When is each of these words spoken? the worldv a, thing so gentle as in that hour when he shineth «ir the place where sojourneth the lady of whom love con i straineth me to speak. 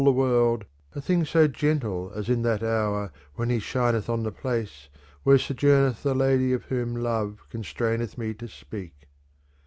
the 0.03 0.11
worldv 0.11 0.63
a, 0.95 0.99
thing 0.99 1.23
so 1.23 1.47
gentle 1.47 2.11
as 2.15 2.27
in 2.27 2.41
that 2.41 2.63
hour 2.63 3.11
when 3.35 3.51
he 3.51 3.59
shineth 3.59 4.09
«ir 4.09 4.17
the 4.17 4.31
place 4.31 4.89
where 5.21 5.37
sojourneth 5.37 6.01
the 6.01 6.15
lady 6.15 6.53
of 6.53 6.63
whom 6.63 6.95
love 6.95 7.43
con 7.51 7.61
i 7.61 7.63
straineth 7.63 8.17
me 8.17 8.33
to 8.33 8.47
speak. 8.47 8.95